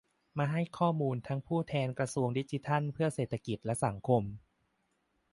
[0.37, 4.23] มาให้ข้อมูลทั้งผู้แทนกระทรวงดิจิทัลเพื่อเศรษฐกิจและสังคม